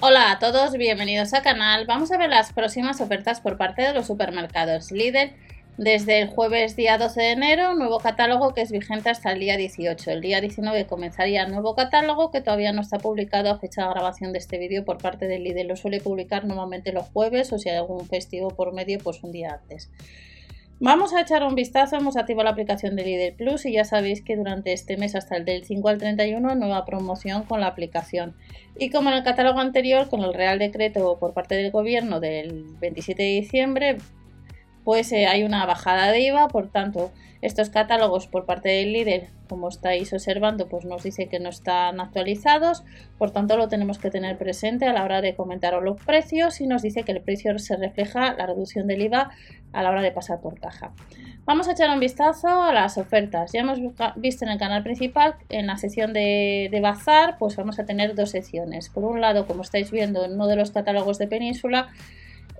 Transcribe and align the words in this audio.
Hola 0.00 0.30
a 0.30 0.38
todos, 0.38 0.74
bienvenidos 0.74 1.34
al 1.34 1.42
canal. 1.42 1.84
Vamos 1.84 2.12
a 2.12 2.18
ver 2.18 2.30
las 2.30 2.52
próximas 2.52 3.00
ofertas 3.00 3.40
por 3.40 3.56
parte 3.56 3.82
de 3.82 3.92
los 3.92 4.06
supermercados 4.06 4.92
Lidl. 4.92 5.32
Desde 5.76 6.20
el 6.20 6.28
jueves 6.28 6.76
día 6.76 6.98
12 6.98 7.20
de 7.20 7.30
enero, 7.32 7.74
nuevo 7.74 7.98
catálogo 7.98 8.54
que 8.54 8.60
es 8.60 8.70
vigente 8.70 9.10
hasta 9.10 9.32
el 9.32 9.40
día 9.40 9.56
18. 9.56 10.12
El 10.12 10.20
día 10.20 10.40
19 10.40 10.86
comenzaría 10.86 11.42
el 11.42 11.50
nuevo 11.50 11.74
catálogo 11.74 12.30
que 12.30 12.40
todavía 12.40 12.72
no 12.72 12.82
está 12.82 12.98
publicado 12.98 13.50
a 13.50 13.58
fecha 13.58 13.82
de 13.82 13.90
grabación 13.90 14.32
de 14.32 14.38
este 14.38 14.58
vídeo 14.58 14.84
por 14.84 14.98
parte 14.98 15.26
de 15.26 15.40
Lidl. 15.40 15.66
Lo 15.66 15.74
suele 15.74 16.00
publicar 16.00 16.44
normalmente 16.44 16.92
los 16.92 17.08
jueves 17.08 17.52
o 17.52 17.58
si 17.58 17.68
hay 17.68 17.78
algún 17.78 18.06
festivo 18.06 18.50
por 18.50 18.72
medio, 18.72 19.00
pues 19.00 19.24
un 19.24 19.32
día 19.32 19.58
antes. 19.60 19.90
Vamos 20.80 21.12
a 21.12 21.22
echar 21.22 21.42
un 21.42 21.56
vistazo, 21.56 21.96
hemos 21.96 22.16
activado 22.16 22.44
la 22.44 22.50
aplicación 22.50 22.94
de 22.94 23.02
Lidl 23.02 23.34
Plus 23.36 23.66
y 23.66 23.72
ya 23.72 23.84
sabéis 23.84 24.22
que 24.22 24.36
durante 24.36 24.72
este 24.72 24.96
mes 24.96 25.16
hasta 25.16 25.36
el 25.36 25.44
del 25.44 25.64
5 25.64 25.88
al 25.88 25.98
31 25.98 26.54
nueva 26.54 26.84
promoción 26.84 27.42
con 27.42 27.60
la 27.60 27.66
aplicación. 27.66 28.36
Y 28.78 28.90
como 28.90 29.10
en 29.10 29.16
el 29.16 29.24
catálogo 29.24 29.58
anterior, 29.58 30.08
con 30.08 30.20
el 30.22 30.32
Real 30.32 30.60
Decreto 30.60 31.18
por 31.18 31.34
parte 31.34 31.56
del 31.56 31.72
Gobierno 31.72 32.20
del 32.20 32.64
27 32.78 33.20
de 33.20 33.28
diciembre, 33.28 33.96
pues 34.88 35.12
eh, 35.12 35.26
hay 35.26 35.42
una 35.42 35.66
bajada 35.66 36.10
de 36.12 36.20
IVA, 36.20 36.48
por 36.48 36.70
tanto, 36.70 37.12
estos 37.42 37.68
catálogos 37.68 38.26
por 38.26 38.46
parte 38.46 38.70
del 38.70 38.94
líder, 38.94 39.28
como 39.46 39.68
estáis 39.68 40.14
observando, 40.14 40.66
pues 40.70 40.86
nos 40.86 41.02
dice 41.02 41.28
que 41.28 41.38
no 41.40 41.50
están 41.50 42.00
actualizados, 42.00 42.84
por 43.18 43.30
tanto 43.30 43.58
lo 43.58 43.68
tenemos 43.68 43.98
que 43.98 44.10
tener 44.10 44.38
presente 44.38 44.86
a 44.86 44.94
la 44.94 45.04
hora 45.04 45.20
de 45.20 45.34
comentaros 45.34 45.84
los 45.84 46.02
precios 46.02 46.62
y 46.62 46.66
nos 46.66 46.80
dice 46.80 47.02
que 47.02 47.12
el 47.12 47.20
precio 47.20 47.58
se 47.58 47.76
refleja 47.76 48.32
la 48.32 48.46
reducción 48.46 48.86
del 48.86 49.02
IVA 49.02 49.30
a 49.74 49.82
la 49.82 49.90
hora 49.90 50.00
de 50.00 50.10
pasar 50.10 50.40
por 50.40 50.58
caja. 50.58 50.92
Vamos 51.44 51.68
a 51.68 51.72
echar 51.72 51.90
un 51.90 52.00
vistazo 52.00 52.48
a 52.48 52.72
las 52.72 52.96
ofertas. 52.96 53.52
Ya 53.52 53.60
hemos 53.60 53.80
visto 54.16 54.46
en 54.46 54.50
el 54.50 54.58
canal 54.58 54.82
principal, 54.84 55.34
en 55.50 55.66
la 55.66 55.76
sección 55.76 56.14
de, 56.14 56.68
de 56.70 56.80
bazar, 56.80 57.36
pues 57.38 57.56
vamos 57.56 57.78
a 57.78 57.84
tener 57.84 58.14
dos 58.14 58.30
secciones. 58.30 58.88
Por 58.88 59.04
un 59.04 59.20
lado, 59.20 59.46
como 59.46 59.60
estáis 59.60 59.90
viendo 59.90 60.24
en 60.24 60.32
uno 60.32 60.46
de 60.46 60.56
los 60.56 60.70
catálogos 60.70 61.18
de 61.18 61.26
Península, 61.26 61.88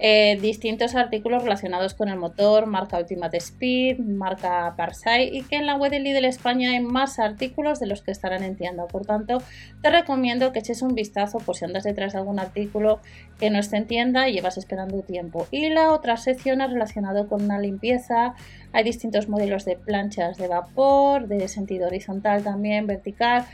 eh, 0.00 0.38
distintos 0.40 0.94
artículos 0.94 1.42
relacionados 1.42 1.94
con 1.94 2.08
el 2.08 2.16
motor, 2.16 2.66
marca 2.66 2.98
Ultimate 2.98 3.36
Speed, 3.38 3.98
marca 3.98 4.74
Parsai 4.76 5.36
y 5.36 5.42
que 5.42 5.56
en 5.56 5.66
la 5.66 5.74
web 5.74 5.90
de 5.90 5.98
Lidl 5.98 6.24
España 6.24 6.70
hay 6.70 6.80
más 6.80 7.18
artículos 7.18 7.80
de 7.80 7.86
los 7.86 8.02
que 8.02 8.12
estarán 8.12 8.44
en 8.44 8.54
tienda. 8.54 8.86
Por 8.86 9.04
tanto, 9.04 9.42
te 9.82 9.90
recomiendo 9.90 10.52
que 10.52 10.60
eches 10.60 10.82
un 10.82 10.94
vistazo 10.94 11.38
por 11.38 11.56
si 11.56 11.64
andas 11.64 11.82
detrás 11.82 12.12
de 12.12 12.20
algún 12.20 12.38
artículo 12.38 13.00
que 13.40 13.50
no 13.50 13.58
esté 13.58 13.78
en 13.78 13.86
tienda 13.88 14.28
y 14.28 14.34
llevas 14.34 14.56
esperando 14.56 15.02
tiempo. 15.02 15.48
Y 15.50 15.68
la 15.68 15.92
otra 15.92 16.16
sección 16.16 16.60
es 16.60 16.70
relacionado 16.70 17.28
con 17.28 17.42
una 17.42 17.58
limpieza. 17.58 18.34
Hay 18.72 18.84
distintos 18.84 19.28
modelos 19.28 19.64
de 19.64 19.76
planchas 19.76 20.36
de 20.36 20.46
vapor, 20.46 21.26
de 21.26 21.48
sentido 21.48 21.88
horizontal 21.88 22.44
también, 22.44 22.86
vertical. 22.86 23.46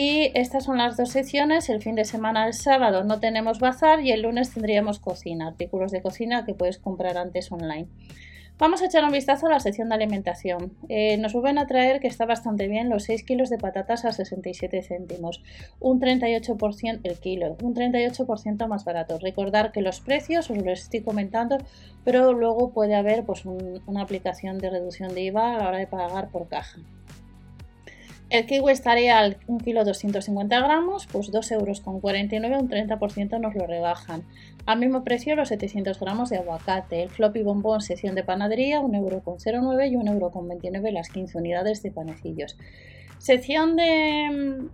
Y 0.00 0.30
estas 0.34 0.62
son 0.62 0.78
las 0.78 0.96
dos 0.96 1.10
secciones. 1.10 1.68
El 1.68 1.82
fin 1.82 1.96
de 1.96 2.04
semana, 2.04 2.46
el 2.46 2.54
sábado, 2.54 3.02
no 3.02 3.18
tenemos 3.18 3.58
bazar 3.58 4.00
y 4.00 4.12
el 4.12 4.22
lunes 4.22 4.54
tendríamos 4.54 5.00
cocina, 5.00 5.48
artículos 5.48 5.90
de 5.90 6.02
cocina 6.02 6.44
que 6.44 6.54
puedes 6.54 6.78
comprar 6.78 7.18
antes 7.18 7.50
online. 7.50 7.88
Vamos 8.58 8.80
a 8.80 8.86
echar 8.86 9.02
un 9.02 9.10
vistazo 9.10 9.48
a 9.48 9.50
la 9.50 9.58
sección 9.58 9.88
de 9.88 9.96
alimentación. 9.96 10.76
Eh, 10.88 11.16
nos 11.16 11.32
vuelven 11.32 11.58
a 11.58 11.66
traer 11.66 11.98
que 11.98 12.06
está 12.06 12.26
bastante 12.26 12.68
bien 12.68 12.88
los 12.88 13.02
6 13.04 13.24
kilos 13.24 13.50
de 13.50 13.58
patatas 13.58 14.04
a 14.04 14.12
67 14.12 14.82
céntimos, 14.82 15.42
un 15.80 16.00
38% 16.00 17.00
el 17.02 17.18
kilo, 17.18 17.56
un 17.60 17.74
38% 17.74 18.68
más 18.68 18.84
barato. 18.84 19.18
Recordar 19.18 19.72
que 19.72 19.82
los 19.82 19.98
precios 20.00 20.48
os 20.48 20.58
los 20.58 20.80
estoy 20.80 21.00
comentando, 21.00 21.58
pero 22.04 22.32
luego 22.34 22.70
puede 22.70 22.94
haber 22.94 23.24
pues, 23.24 23.44
una 23.44 24.02
aplicación 24.02 24.58
de 24.58 24.70
reducción 24.70 25.12
de 25.12 25.22
IVA 25.22 25.56
a 25.56 25.58
la 25.58 25.68
hora 25.68 25.78
de 25.78 25.88
pagar 25.88 26.30
por 26.30 26.46
caja. 26.46 26.78
El 28.30 28.44
kiwi 28.44 28.72
estaría 28.72 29.18
al 29.18 29.38
1 29.46 29.64
kilo 29.64 29.84
250 29.84 30.60
gramos, 30.60 31.06
pues 31.06 31.30
2 31.30 31.50
euros 31.52 31.80
con 31.80 32.00
49, 32.00 32.58
un 32.58 32.68
30% 32.68 33.40
nos 33.40 33.54
lo 33.54 33.66
rebajan. 33.66 34.22
Al 34.66 34.78
mismo 34.78 35.02
precio 35.02 35.34
los 35.34 35.48
700 35.48 35.98
gramos 35.98 36.28
de 36.28 36.36
aguacate, 36.36 37.02
el 37.04 37.08
floppy 37.08 37.42
bombón 37.42 37.80
sección 37.80 38.14
de 38.14 38.24
panadería, 38.24 38.80
1 38.80 38.98
euro 38.98 39.22
con 39.22 39.38
09 39.38 39.88
y 39.88 39.96
1 39.96 40.12
euro 40.12 40.30
con 40.30 40.46
29 40.46 40.92
las 40.92 41.08
15 41.08 41.38
unidades 41.38 41.82
de 41.82 41.90
panecillos. 41.90 42.58
Sección 43.16 43.76
de 43.76 44.28
mm, 44.30 44.68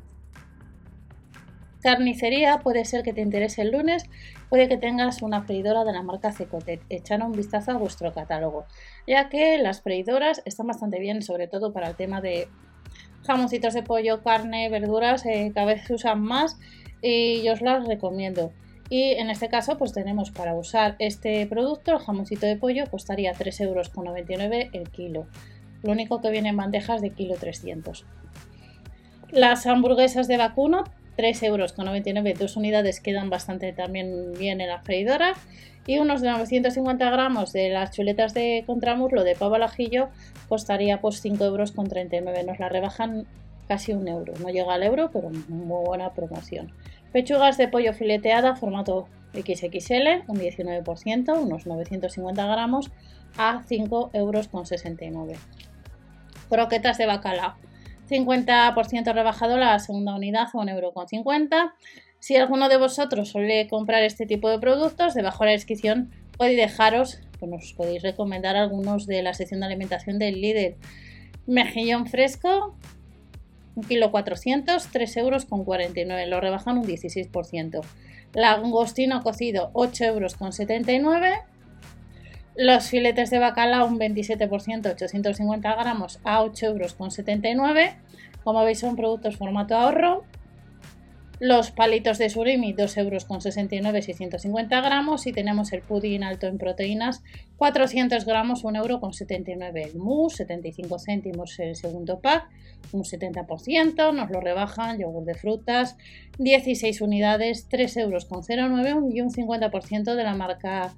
carnicería 1.80 2.58
puede 2.58 2.84
ser 2.84 3.04
que 3.04 3.12
te 3.12 3.20
interese 3.20 3.62
el 3.62 3.70
lunes, 3.70 4.04
puede 4.48 4.68
que 4.68 4.78
tengas 4.78 5.22
una 5.22 5.42
freidora 5.42 5.84
de 5.84 5.92
la 5.92 6.02
marca 6.02 6.32
Cecotet. 6.32 6.82
Echar 6.90 7.22
un 7.22 7.30
vistazo 7.30 7.70
a 7.70 7.76
vuestro 7.76 8.12
catálogo, 8.12 8.64
ya 9.06 9.28
que 9.28 9.58
las 9.58 9.80
freidoras 9.80 10.42
están 10.44 10.66
bastante 10.66 10.98
bien, 10.98 11.22
sobre 11.22 11.46
todo 11.46 11.72
para 11.72 11.86
el 11.86 11.94
tema 11.94 12.20
de 12.20 12.48
jamoncitos 13.24 13.74
de 13.74 13.82
pollo, 13.82 14.22
carne, 14.22 14.68
verduras, 14.68 15.24
eh, 15.26 15.50
cada 15.54 15.66
vez 15.66 15.84
se 15.86 15.94
usan 15.94 16.22
más 16.22 16.58
y 17.02 17.42
yo 17.42 17.52
os 17.52 17.60
las 17.60 17.86
recomiendo. 17.86 18.52
Y 18.90 19.12
en 19.12 19.30
este 19.30 19.48
caso, 19.48 19.78
pues 19.78 19.92
tenemos 19.92 20.30
para 20.30 20.54
usar 20.54 20.96
este 20.98 21.46
producto, 21.46 21.92
el 21.92 21.98
jamoncito 21.98 22.46
de 22.46 22.56
pollo, 22.56 22.84
costaría 22.90 23.32
3,99 23.32 23.62
euros 23.62 23.90
el 24.72 24.90
kilo. 24.90 25.26
Lo 25.82 25.92
único 25.92 26.20
que 26.20 26.30
viene 26.30 26.50
en 26.50 26.56
bandejas 26.56 27.00
de 27.00 27.10
kilo 27.10 27.34
300. 27.34 28.04
Las 29.30 29.66
hamburguesas 29.66 30.28
de 30.28 30.36
vacuno, 30.36 30.84
3,99 31.16 31.44
euros, 31.44 32.38
dos 32.38 32.56
unidades 32.56 33.00
quedan 33.00 33.30
bastante 33.30 33.72
también 33.72 34.32
bien 34.38 34.60
en 34.60 34.68
la 34.68 34.80
freidora. 34.80 35.34
Y 35.86 35.98
unos 35.98 36.22
de 36.22 36.30
950 36.30 37.10
gramos 37.10 37.52
de 37.52 37.68
las 37.68 37.90
chuletas 37.90 38.32
de 38.32 38.64
contramuslo 38.66 39.22
de 39.22 39.34
pavo 39.34 39.56
al 39.56 39.64
ajillo 39.64 40.08
costaría 40.48 41.00
pues 41.00 41.20
5 41.20 41.44
euros 41.44 41.72
con 41.72 41.88
39 41.88 42.44
nos 42.44 42.58
la 42.58 42.68
rebajan 42.68 43.26
casi 43.68 43.92
un 43.92 44.08
euro. 44.08 44.32
No 44.40 44.48
llega 44.48 44.74
al 44.74 44.82
euro 44.82 45.10
pero 45.12 45.30
muy 45.48 45.86
buena 45.86 46.12
promoción. 46.12 46.72
Pechugas 47.12 47.58
de 47.58 47.68
pollo 47.68 47.92
fileteada 47.92 48.56
formato 48.56 49.08
XXL 49.34 50.24
un 50.28 50.38
19% 50.38 51.38
unos 51.38 51.66
950 51.66 52.46
gramos 52.46 52.90
a 53.36 53.62
5 53.66 54.10
euros 54.14 54.48
con 54.48 54.64
69 54.64 55.34
croquetas 56.48 56.98
de 56.98 57.06
bacalao 57.06 57.54
50% 58.08 59.12
rebajado 59.12 59.56
la 59.56 59.78
segunda 59.78 60.14
unidad 60.14 60.42
a 60.42 60.52
1,50 60.52 60.70
euro 60.70 60.92
con 60.92 61.08
50 61.08 61.74
si 62.24 62.36
alguno 62.36 62.70
de 62.70 62.78
vosotros 62.78 63.28
suele 63.28 63.68
comprar 63.68 64.02
este 64.02 64.24
tipo 64.24 64.48
de 64.48 64.58
productos, 64.58 65.12
debajo 65.12 65.44
de 65.44 65.50
la 65.50 65.52
descripción 65.52 66.10
podéis 66.38 66.56
dejaros, 66.56 67.18
pues 67.38 67.50
nos 67.50 67.74
podéis 67.74 68.02
recomendar 68.02 68.56
algunos 68.56 69.06
de 69.06 69.22
la 69.22 69.34
sección 69.34 69.60
de 69.60 69.66
alimentación 69.66 70.18
del 70.18 70.40
líder. 70.40 70.76
Mejillón 71.46 72.06
fresco, 72.06 72.78
1 73.74 73.86
kilo 73.86 74.10
400, 74.10 74.88
3 74.90 75.16
euros 75.18 75.44
con 75.44 75.66
49, 75.66 76.26
lo 76.28 76.40
rebajan 76.40 76.78
un 76.78 76.86
16%. 76.86 77.82
Langostino 78.32 79.22
cocido, 79.22 79.68
8 79.74 80.04
euros 80.04 80.34
con 80.34 80.54
79. 80.54 81.42
Los 82.56 82.84
filetes 82.84 83.30
de 83.30 83.40
bacalao, 83.40 83.84
un 83.86 83.98
27%, 83.98 84.92
850 84.92 85.74
gramos 85.74 86.20
a 86.22 86.40
8 86.42 86.66
euros 86.66 86.94
con 86.94 87.10
79. 87.10 87.96
Como 88.44 88.62
veis 88.64 88.78
son 88.78 88.94
productos 88.94 89.36
formato 89.36 89.74
ahorro. 89.74 90.24
Los 91.40 91.72
palitos 91.72 92.18
de 92.18 92.30
surimi, 92.30 92.72
2 92.72 92.96
euros 92.98 93.24
con 93.24 93.40
69, 93.40 94.02
650 94.02 94.80
gramos. 94.82 95.26
Y 95.26 95.32
tenemos 95.32 95.72
el 95.72 95.82
pudín 95.82 96.22
alto 96.22 96.46
en 96.46 96.58
proteínas, 96.58 97.24
400 97.56 98.24
gramos, 98.24 98.62
1 98.62 98.78
euro 98.78 99.00
con 99.00 99.12
79. 99.12 99.82
El 99.82 99.98
mousse, 99.98 100.36
75 100.36 101.00
céntimos 101.00 101.58
el 101.58 101.74
segundo 101.74 102.20
pack, 102.20 102.48
un 102.92 103.02
70%. 103.02 104.14
Nos 104.14 104.30
lo 104.30 104.40
rebajan, 104.40 105.00
yogur 105.00 105.24
de 105.24 105.34
frutas, 105.34 105.96
16 106.38 107.00
unidades, 107.00 107.66
3 107.68 107.96
euros 107.96 108.26
con 108.26 108.42
09 108.46 109.12
y 109.12 109.20
un 109.22 109.30
50% 109.30 110.14
de 110.14 110.22
la 110.22 110.36
marca 110.36 110.94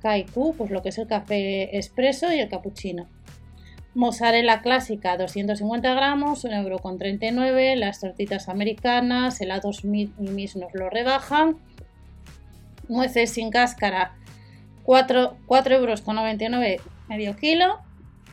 Kaiku, 0.00 0.54
pues 0.56 0.70
lo 0.70 0.82
que 0.82 0.90
es 0.90 0.98
el 0.98 1.06
café 1.06 1.76
expreso 1.76 2.32
y 2.32 2.40
el 2.40 2.48
cappuccino. 2.48 3.08
Mozzarella 3.94 4.60
clásica 4.60 5.16
250 5.16 5.94
gramos, 5.94 6.44
1,39€. 6.44 7.74
Las 7.74 8.00
tortitas 8.00 8.48
americanas, 8.48 9.40
helados 9.40 9.84
mimis 9.84 10.56
nos 10.56 10.72
lo 10.74 10.88
rebajan. 10.88 11.56
Nueces 12.88 13.32
sin 13.32 13.50
cáscara 13.50 14.16
4,99 14.84 15.72
euros 15.72 16.02
medio 17.08 17.36
kilo. 17.36 17.80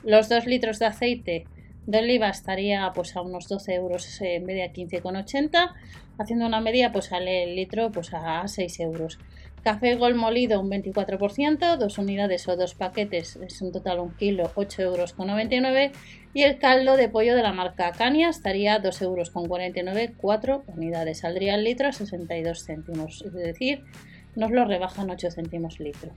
Los 0.04 0.30
2 0.30 0.46
litros 0.46 0.78
de 0.80 0.86
aceite 0.86 1.46
de 1.88 1.98
oliva 2.00 2.30
estaría 2.30 2.92
pues 2.94 3.16
a 3.16 3.22
unos 3.22 3.48
12 3.48 3.74
euros 3.74 4.22
en 4.22 4.46
vez 4.46 4.56
de 4.56 4.64
a 4.64 4.72
15,80. 4.72 5.74
Haciendo 6.18 6.46
una 6.46 6.62
media 6.62 6.92
pues 6.92 7.06
sale 7.06 7.44
el 7.44 7.56
litro 7.56 7.92
pues 7.92 8.14
a 8.14 8.48
6 8.48 8.80
euros. 8.82 9.20
Café 9.66 9.96
Gol 9.96 10.14
molido 10.14 10.62
un 10.62 10.70
24%, 10.70 11.78
dos 11.78 11.98
unidades 11.98 12.48
o 12.48 12.56
dos 12.56 12.76
paquetes, 12.76 13.36
es 13.38 13.64
un 13.64 13.72
total 13.72 14.00
un 14.00 14.16
kilo, 14.16 14.52
8 14.54 14.84
euros 14.84 15.14
con 15.14 15.26
99. 15.26 15.92
Y 16.36 16.44
el 16.44 16.60
caldo 16.60 16.96
de 16.98 17.10
pollo 17.10 17.36
de 17.36 17.42
la 17.42 17.52
marca 17.52 17.92
Cania 17.92 18.30
estaría 18.30 18.78
2 18.78 19.02
euros 19.02 19.32
con 19.32 19.48
49, 19.48 20.14
4 20.18 20.66
unidades. 20.68 21.22
Saldría 21.22 21.56
el 21.56 21.64
litro 21.64 21.88
a 21.88 21.94
62 21.94 22.64
céntimos, 22.64 23.24
es 23.26 23.34
decir, 23.34 23.84
nos 24.36 24.52
lo 24.52 24.66
rebajan 24.66 25.10
8 25.10 25.32
céntimos 25.32 25.80
litro. 25.80 26.12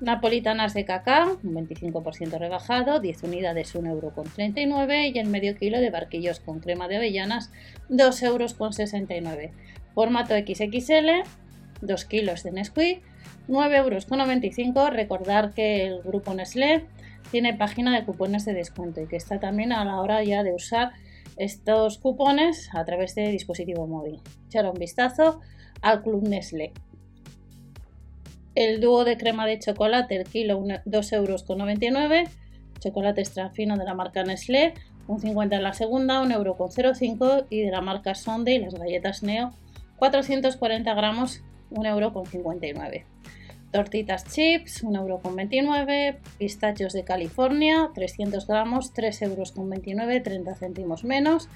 Napolitanas 0.00 0.72
de 0.72 0.86
cacao, 0.86 1.38
un 1.44 1.54
25% 1.54 2.38
rebajado, 2.38 3.00
10 3.00 3.24
unidades 3.24 3.74
1 3.74 3.90
euro 3.90 4.14
con 4.14 4.24
39 4.24 5.08
y 5.08 5.18
el 5.18 5.28
medio 5.28 5.54
kilo 5.54 5.80
de 5.80 5.90
barquillos 5.90 6.40
con 6.40 6.60
crema 6.60 6.88
de 6.88 6.96
avellanas 6.96 7.52
2 7.90 8.22
euros 8.22 8.54
con 8.54 8.72
69. 8.72 9.52
Formato 9.94 10.34
XXL, 10.34 11.24
2 11.80 12.04
kilos 12.04 12.42
de 12.42 12.52
Nesquik, 12.52 13.02
9,95 13.48 14.66
euros. 14.66 14.90
Recordar 14.92 15.52
que 15.54 15.86
el 15.86 16.02
grupo 16.02 16.34
Nestlé 16.34 16.84
tiene 17.30 17.54
página 17.54 17.94
de 17.94 18.04
cupones 18.04 18.44
de 18.44 18.54
descuento 18.54 19.00
y 19.00 19.06
que 19.06 19.16
está 19.16 19.40
también 19.40 19.72
a 19.72 19.84
la 19.84 20.00
hora 20.00 20.22
ya 20.22 20.42
de 20.42 20.54
usar 20.54 20.92
estos 21.36 21.98
cupones 21.98 22.70
a 22.74 22.84
través 22.84 23.14
de 23.14 23.28
dispositivo 23.28 23.86
móvil. 23.86 24.20
Echar 24.46 24.66
un 24.66 24.78
vistazo 24.78 25.40
al 25.82 26.02
Club 26.02 26.28
Nestlé. 26.28 26.72
El 28.54 28.80
dúo 28.80 29.04
de 29.04 29.18
crema 29.18 29.46
de 29.46 29.58
chocolate, 29.58 30.16
el 30.16 30.24
kilo 30.24 30.60
2,99 30.62 31.12
euros. 31.14 32.30
Chocolate 32.80 33.20
extra 33.20 33.50
fino 33.50 33.76
de 33.76 33.84
la 33.84 33.94
marca 33.94 34.22
Nestlé, 34.22 34.74
un 35.06 35.20
50 35.20 35.56
en 35.56 35.62
la 35.62 35.72
segunda, 35.72 36.22
1,05 36.22 37.22
euro 37.22 37.46
y 37.50 37.62
de 37.62 37.70
la 37.70 37.80
marca 37.80 38.14
Sunday 38.14 38.58
las 38.58 38.74
galletas 38.74 39.22
Neo, 39.22 39.52
440 39.96 40.94
gramos, 40.94 41.42
1,59 41.70 42.66
euro. 42.74 43.06
Tortitas 43.72 44.24
chips, 44.24 44.84
1,29 44.84 46.06
euro. 46.06 46.18
Pistachos 46.38 46.92
de 46.92 47.04
California, 47.04 47.90
300 47.94 48.46
gramos, 48.46 48.94
3,29 48.94 49.28
euros, 49.28 50.22
30 50.22 50.54
céntimos 50.54 51.04
menos. 51.04 51.48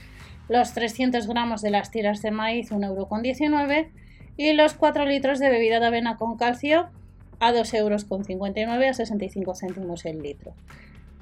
Los 0.48 0.74
300 0.74 1.26
gramos 1.26 1.62
de 1.62 1.70
las 1.70 1.90
tiras 1.90 2.22
de 2.22 2.30
maíz, 2.30 2.70
1,19 2.70 3.76
euro. 3.76 3.90
Y 4.36 4.52
los 4.52 4.74
4 4.74 5.04
litros 5.06 5.38
de 5.38 5.50
bebida 5.50 5.80
de 5.80 5.86
avena 5.86 6.16
con 6.16 6.36
calcio 6.36 6.88
a 7.40 7.52
2,59 7.52 7.74
euros 7.78 8.88
a 8.90 8.94
65 8.94 9.54
céntimos 9.54 10.04
el 10.04 10.22
litro. 10.22 10.54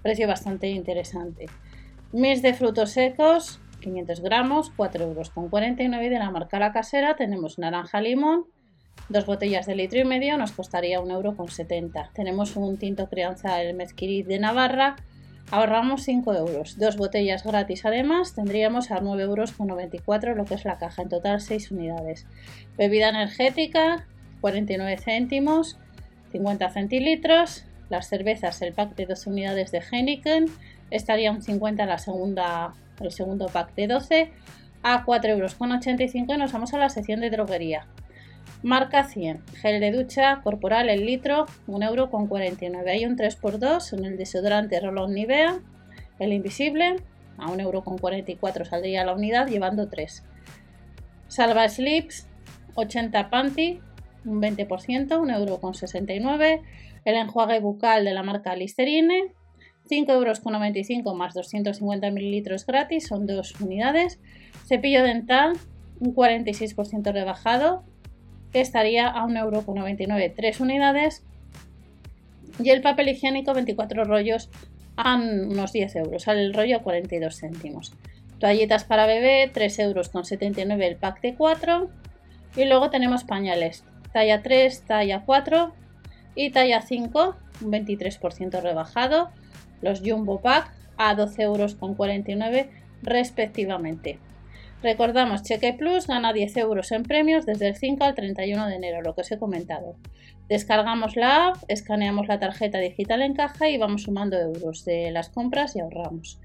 Precio 0.03 0.27
bastante 0.27 0.69
interesante. 0.69 1.47
Mis 2.13 2.43
de 2.43 2.55
frutos 2.55 2.91
secos, 2.91 3.61
500 3.81 4.21
gramos, 4.21 4.73
4,49 4.77 5.03
euros. 5.03 5.33
Y 6.03 6.09
de 6.09 6.19
la 6.19 6.31
marca 6.31 6.59
La 6.59 6.73
Casera 6.73 7.17
tenemos 7.17 7.59
naranja 7.59 8.01
limón, 8.01 8.47
dos 9.09 9.27
botellas 9.27 9.67
de 9.67 9.75
litro 9.75 9.99
y 9.99 10.05
medio, 10.05 10.37
nos 10.37 10.53
costaría 10.53 11.01
1,70 11.01 11.13
euro. 11.13 12.11
Tenemos 12.15 12.57
un 12.57 12.77
tinto 12.77 13.09
crianza 13.09 13.63
el 13.63 13.75
Mezquirit 13.75 14.27
de 14.27 14.39
Navarra, 14.39 14.97
ahorramos 15.51 16.03
5 16.03 16.35
euros. 16.35 16.79
Dos 16.79 16.97
botellas 16.97 17.45
gratis 17.45 17.85
además, 17.85 18.35
tendríamos 18.35 18.91
a 18.91 19.01
9,94 19.01 20.25
euros 20.25 20.37
lo 20.37 20.45
que 20.45 20.55
es 20.55 20.65
la 20.65 20.79
caja, 20.79 21.03
en 21.03 21.09
total 21.09 21.41
6 21.41 21.71
unidades. 21.71 22.27
Bebida 22.77 23.09
energética, 23.09 24.07
49 24.41 24.99
céntimos, 24.99 25.79
50 26.33 26.71
centilitros. 26.71 27.65
Las 27.89 28.09
cervezas, 28.09 28.61
el 28.61 28.75
pack 28.75 28.95
de 28.97 29.07
12 29.07 29.31
unidades 29.31 29.71
de 29.71 29.81
Heineken, 29.81 30.45
estaría 30.91 31.33
un 31.33 31.41
50 31.41 31.87
la 31.87 31.99
segunda, 31.99 32.75
el 33.01 33.11
segundo 33.11 33.47
pack 33.47 33.75
de 33.75 33.87
12 33.87 34.31
a 34.83 35.05
4,85 35.07 35.31
euros 35.33 36.37
y 36.37 36.39
nos 36.39 36.53
vamos 36.53 36.75
a 36.75 36.79
la 36.79 36.91
sección 36.91 37.21
de 37.21 37.31
droguería. 37.31 37.87
Marca 38.63 39.05
100, 39.05 39.45
gel 39.61 39.81
de 39.81 39.93
ducha 39.93 40.41
corporal 40.43 40.89
el 40.89 41.07
litro, 41.07 41.47
1,49 41.69 42.63
euro. 42.63 42.91
Hay 42.91 43.05
un 43.05 43.17
3x2 43.17 43.97
en 43.97 44.05
el 44.05 44.17
desodorante 44.17 44.81
Rolón 44.81 45.15
Nivea, 45.15 45.61
el 46.19 46.33
invisible, 46.33 46.97
a 47.39 47.47
1,44 47.47 48.43
euro 48.43 48.65
saldría 48.65 49.05
la 49.05 49.15
unidad 49.15 49.47
llevando 49.47 49.89
3. 49.89 50.25
Salva 51.29 51.69
Slips, 51.69 52.27
80 52.75 53.31
panty, 53.31 53.81
un 54.25 54.43
20%, 54.43 54.67
1,69 55.09 56.51
euro. 56.51 56.63
El 57.05 57.15
enjuague 57.15 57.61
bucal 57.61 58.05
de 58.05 58.13
la 58.13 58.25
marca 58.25 58.57
Listerine, 58.57 59.33
5,95 59.89 60.13
euros 60.13 61.17
más 61.17 61.35
250 61.35 62.11
mililitros 62.11 62.67
gratis, 62.67 63.07
son 63.07 63.27
dos 63.27 63.59
unidades. 63.61 64.21
Cepillo 64.67 65.03
dental, 65.03 65.53
un 66.01 66.15
46% 66.15 67.13
rebajado, 67.13 67.85
que 68.53 68.61
estaría 68.61 69.09
a 69.09 69.25
1,99€, 69.27 70.33
3 70.35 70.61
unidades. 70.61 71.23
Y 72.59 72.71
el 72.71 72.83
papel 72.83 73.09
higiénico, 73.09 73.55
24 73.55 74.05
rollos 74.05 74.51
a 74.97 75.17
unos 75.17 75.73
10 75.73 75.97
euros, 75.97 76.25
sale 76.25 76.43
el 76.43 76.55
rollo 76.55 76.79
a 76.79 76.83
42 76.83 77.39
céntimos. 77.39 77.95
Toallitas 78.41 78.85
para 78.85 79.07
bebé, 79.07 79.51
3 79.53 79.79
euros 79.81 80.09
con 80.09 80.25
79 80.25 80.87
el 80.87 80.97
pack 80.97 81.21
de 81.21 81.35
4. 81.35 81.91
Y 82.57 82.65
luego 82.65 82.91
tenemos 82.91 83.25
pañales, 83.25 83.85
talla 84.13 84.43
3, 84.43 84.83
talla 84.83 85.23
4 85.25 85.73
y 86.35 86.51
talla 86.51 86.83
5, 86.83 87.37
un 87.63 87.73
23% 87.73 88.63
rebajado 88.63 89.31
los 89.83 90.01
Jumbo 90.01 90.41
Pack 90.41 90.73
a 90.97 91.15
12,49 91.15 91.39
euros 91.43 92.67
respectivamente. 93.03 94.19
Recordamos, 94.83 95.43
Cheque 95.43 95.73
Plus 95.73 96.07
gana 96.07 96.33
10 96.33 96.57
euros 96.59 96.93
en 96.93 97.03
premios 97.03 97.45
desde 97.45 97.67
el 97.67 97.75
5 97.75 98.05
al 98.05 98.15
31 98.15 98.69
de 98.69 98.77
enero, 98.77 99.03
lo 99.03 99.15
que 99.15 99.23
os 99.23 99.33
he 99.33 99.39
comentado. 99.39 99.97
Descargamos 100.49 101.17
la 101.17 101.49
app, 101.49 101.57
escaneamos 101.67 102.29
la 102.29 102.39
tarjeta 102.39 102.79
digital 102.79 103.23
en 103.23 103.35
caja 103.35 103.69
y 103.69 103.77
vamos 103.77 104.05
sumando 104.05 104.39
euros 104.39 104.85
de 104.85 105.11
las 105.11 105.31
compras 105.31 105.75
y 105.75 105.81
ahorramos. 105.81 106.39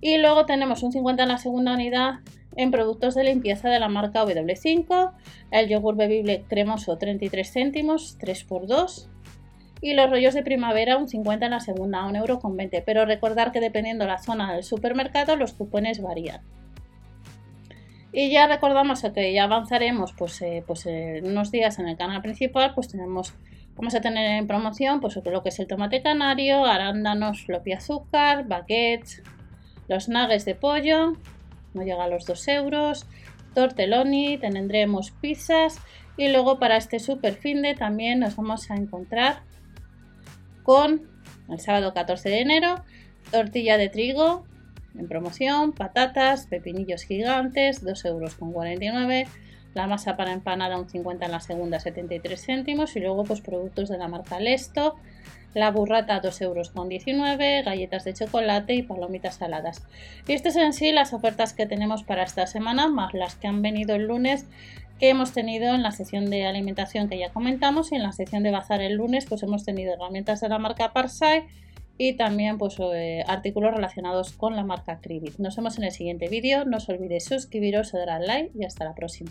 Y 0.00 0.18
luego 0.18 0.46
tenemos 0.46 0.84
un 0.84 0.92
50 0.92 1.24
en 1.24 1.28
la 1.28 1.38
segunda 1.38 1.74
unidad 1.74 2.20
en 2.56 2.70
productos 2.70 3.16
de 3.16 3.24
limpieza 3.24 3.68
de 3.68 3.80
la 3.80 3.88
marca 3.88 4.24
W5, 4.24 5.12
el 5.50 5.68
yogur 5.68 5.96
bebible 5.96 6.44
cremoso 6.48 6.98
33 6.98 7.52
céntimos, 7.52 8.16
3x2, 8.18 9.08
y 9.82 9.94
los 9.94 10.08
rollos 10.08 10.34
de 10.34 10.42
primavera 10.42 10.96
un 10.96 11.08
50 11.08 11.46
en 11.46 11.50
la 11.50 11.60
segunda, 11.60 12.04
un 12.04 12.14
euro 12.14 12.38
con 12.38 12.56
20. 12.56 12.82
Pero 12.82 13.06
recordar 13.06 13.50
que 13.50 13.60
dependiendo 13.60 14.06
la 14.06 14.18
zona 14.18 14.52
del 14.52 14.62
supermercado 14.62 15.36
los 15.36 15.52
cupones 15.52 16.00
varían. 16.00 16.42
Y 18.12 18.30
ya 18.30 18.46
recordamos 18.48 19.02
que 19.14 19.32
ya 19.32 19.44
avanzaremos 19.44 20.12
pues, 20.12 20.42
eh, 20.42 20.64
pues 20.66 20.86
en 20.86 21.26
unos 21.26 21.50
días 21.50 21.78
en 21.78 21.88
el 21.88 21.96
canal 21.96 22.20
principal, 22.22 22.74
pues 22.74 22.88
tenemos, 22.88 23.34
vamos 23.76 23.94
a 23.94 24.00
tener 24.00 24.38
en 24.38 24.46
promoción 24.48 25.00
pues 25.00 25.16
lo 25.24 25.42
que 25.42 25.50
es 25.50 25.58
el 25.60 25.68
tomate 25.68 26.02
canario, 26.02 26.64
arándanos, 26.64 27.44
floppy 27.44 27.72
azúcar, 27.72 28.48
baguettes, 28.48 29.22
los 29.86 30.08
nuggets 30.08 30.44
de 30.44 30.56
pollo, 30.56 31.12
no 31.72 31.82
llega 31.82 32.04
a 32.04 32.08
los 32.08 32.26
2 32.26 32.48
euros, 32.48 33.06
tortelloni, 33.54 34.38
tendremos 34.38 35.12
pizzas 35.12 35.78
y 36.16 36.28
luego 36.28 36.58
para 36.58 36.76
este 36.76 36.98
super 36.98 37.34
fin 37.34 37.62
de 37.62 37.74
también 37.74 38.18
nos 38.18 38.34
vamos 38.34 38.70
a 38.72 38.74
encontrar 38.74 39.42
con 40.64 41.08
el 41.48 41.60
sábado 41.60 41.94
14 41.94 42.28
de 42.28 42.40
enero, 42.40 42.84
tortilla 43.30 43.76
de 43.76 43.88
trigo 43.88 44.44
en 44.98 45.08
promoción, 45.08 45.72
patatas, 45.72 46.46
pepinillos 46.46 47.02
gigantes, 47.02 47.84
2,49 47.84 48.06
euros. 48.06 49.28
La 49.72 49.86
masa 49.86 50.16
para 50.16 50.32
empanada 50.32 50.78
un 50.78 50.88
50 50.88 51.26
en 51.26 51.32
la 51.32 51.40
segunda, 51.40 51.78
73 51.78 52.44
céntimos. 52.44 52.96
Y 52.96 53.00
luego 53.00 53.24
pues 53.24 53.40
productos 53.40 53.88
de 53.88 53.98
la 53.98 54.08
marca 54.08 54.40
Lesto, 54.40 54.96
la 55.54 55.70
burrata 55.70 56.20
2,19 56.20 56.42
euros, 56.42 56.72
galletas 57.64 58.04
de 58.04 58.14
chocolate 58.14 58.74
y 58.74 58.82
palomitas 58.82 59.36
saladas. 59.36 59.86
Y 60.26 60.32
estas 60.32 60.56
en 60.56 60.72
sí 60.72 60.92
las 60.92 61.12
ofertas 61.12 61.52
que 61.52 61.66
tenemos 61.66 62.02
para 62.02 62.24
esta 62.24 62.46
semana, 62.46 62.88
más 62.88 63.14
las 63.14 63.36
que 63.36 63.46
han 63.46 63.62
venido 63.62 63.94
el 63.94 64.06
lunes 64.08 64.46
que 65.00 65.08
hemos 65.08 65.32
tenido 65.32 65.74
en 65.74 65.82
la 65.82 65.92
sección 65.92 66.28
de 66.28 66.46
alimentación 66.46 67.08
que 67.08 67.18
ya 67.18 67.30
comentamos 67.30 67.90
y 67.90 67.94
en 67.94 68.02
la 68.02 68.12
sección 68.12 68.42
de 68.42 68.50
bazar 68.50 68.82
el 68.82 68.96
lunes 68.96 69.24
pues 69.26 69.42
hemos 69.42 69.64
tenido 69.64 69.94
herramientas 69.94 70.42
de 70.42 70.50
la 70.50 70.58
marca 70.58 70.92
Parsai 70.92 71.46
y 72.02 72.14
también 72.14 72.56
pues 72.56 72.78
artículos 73.26 73.74
relacionados 73.74 74.32
con 74.32 74.56
la 74.56 74.64
marca 74.64 75.00
Cribit. 75.02 75.36
Nos 75.36 75.54
vemos 75.56 75.76
en 75.76 75.84
el 75.84 75.92
siguiente 75.92 76.28
vídeo, 76.28 76.64
no 76.64 76.78
os 76.78 76.88
olvidéis 76.88 77.26
suscribiros, 77.26 77.92
dar 77.92 78.08
al 78.08 78.26
like 78.26 78.52
y 78.58 78.64
hasta 78.64 78.86
la 78.86 78.94
próxima. 78.94 79.30